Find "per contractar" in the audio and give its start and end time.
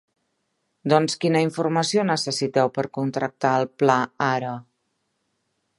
2.79-3.53